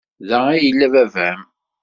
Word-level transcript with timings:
Da 0.27 0.37
ay 0.51 0.61
yella 0.65 0.87
baba-m? 0.93 1.39